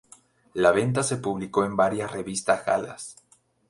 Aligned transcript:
La 0.55 0.71
venta 0.71 1.03
se 1.03 1.17
publicó 1.17 1.63
en 1.63 1.75
varias 1.75 2.11
revistas 2.11 2.65
galas. 2.65 3.17